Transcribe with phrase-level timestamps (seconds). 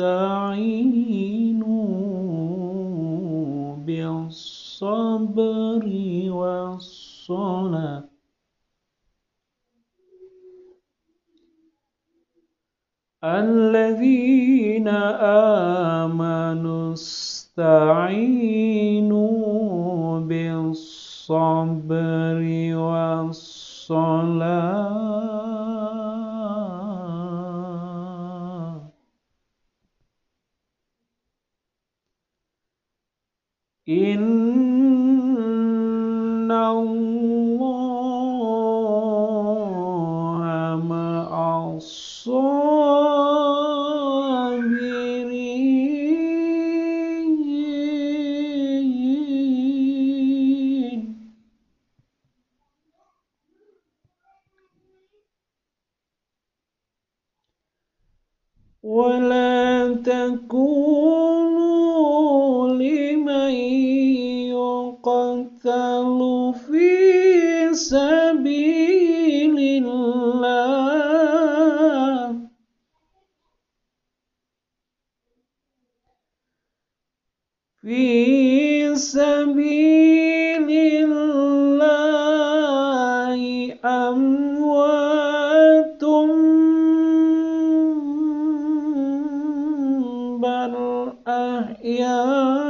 [0.00, 1.76] استعينوا
[3.86, 5.84] بالصبر
[6.30, 8.04] والصلاة.
[13.24, 14.88] الذين
[16.08, 18.00] آمنوا استعينوا
[21.30, 22.42] بالصبر
[22.74, 23.70] والصلاة.
[33.88, 34.30] إن
[36.50, 37.29] الله
[59.00, 60.89] ولا تكونوا
[92.10, 92.60] أحياء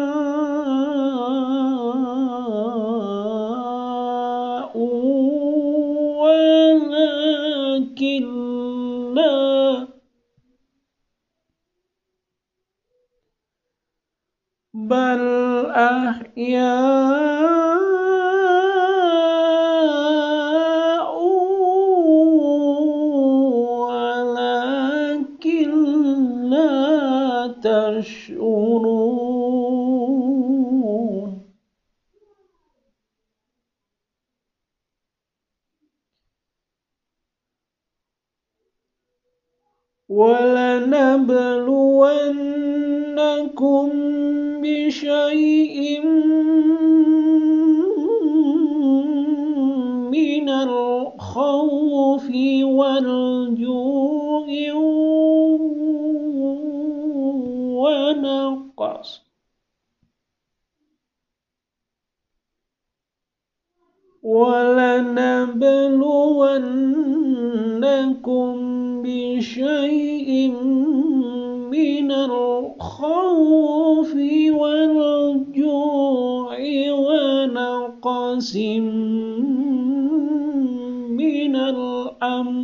[14.75, 15.23] بل
[15.71, 16.71] أحياء
[24.81, 25.71] ولكن
[26.50, 28.50] لا تشعرون
[40.10, 41.41] ولنبلونكم
[44.62, 46.06] بشيء
[50.10, 52.26] من الخوف
[52.65, 54.49] والجوع
[57.78, 59.22] ونقص.
[64.22, 65.81] ولنبلونكم
[69.03, 70.50] بشيء
[71.71, 74.15] من الخوف
[74.61, 76.56] والجوع
[76.91, 78.56] ونقص
[81.21, 82.61] من الأموال.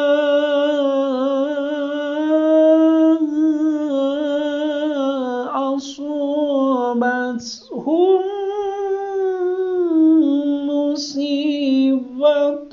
[10.99, 12.70] مصيبة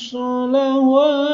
[0.00, 1.29] 说了我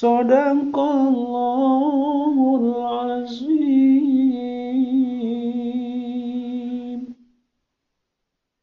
[0.00, 2.36] صدق الله